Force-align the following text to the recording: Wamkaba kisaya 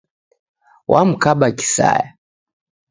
Wamkaba 0.91 1.47
kisaya 1.57 2.07